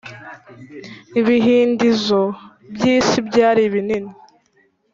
[1.19, 2.21] Ibihindizo
[2.73, 4.11] by isi byari binini